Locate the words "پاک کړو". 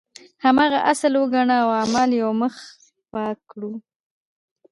3.11-3.71